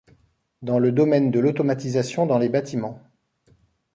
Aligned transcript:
Dans 0.63 0.79
le 0.79 0.91
domaine 0.91 1.29
de 1.29 1.39
l’automatisation 1.39 2.25
dans 2.25 2.39
les 2.39 2.49
bâtiments. 2.49 3.03